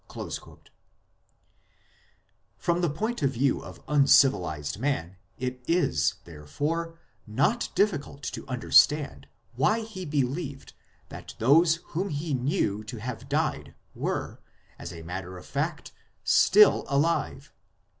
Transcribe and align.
1 0.11 0.31
From 2.57 2.81
the 2.81 2.89
point 2.89 3.21
of 3.21 3.29
view 3.29 3.59
of 3.63 3.83
uncivilized 3.87 4.79
man 4.79 5.15
it 5.37 5.63
is, 5.67 6.15
therefore, 6.23 6.97
not 7.27 7.69
difficult 7.75 8.23
to 8.23 8.47
understand 8.47 9.27
why 9.53 9.81
he 9.81 10.03
believed 10.03 10.73
that 11.09 11.35
those 11.37 11.75
whom 11.93 12.09
he 12.09 12.33
knew 12.33 12.83
to 12.83 12.97
have 12.97 13.29
died 13.29 13.75
were, 13.93 14.39
as 14.79 14.91
a 14.91 15.03
matter 15.03 15.37
of 15.37 15.45
fact, 15.45 15.91
still 16.23 16.83
alive. 16.87 17.53